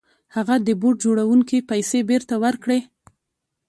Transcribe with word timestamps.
هغه 0.35 0.55
د 0.67 0.69
بوټ 0.81 0.95
جوړوونکي 1.05 1.57
پيسې 1.69 1.99
بېرته 2.09 2.35
ورکړې. 2.43 2.79